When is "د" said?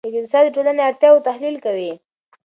0.47-0.53, 0.79-0.85